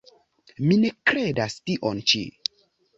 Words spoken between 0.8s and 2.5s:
ne kredas tion ĉi.